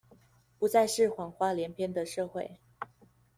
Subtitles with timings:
[0.57, 2.59] 不再是謊話連篇的社會